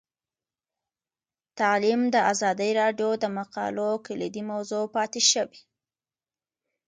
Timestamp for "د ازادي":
2.13-2.71